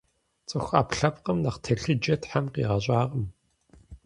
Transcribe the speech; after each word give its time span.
Цӏыху 0.47 0.69
ӏэпкълъэпкъым 0.71 1.37
нэхъ 1.43 1.59
телъыджэ 1.63 2.15
Тхьэм 2.21 2.45
къигъэщӏакъым. 2.53 3.25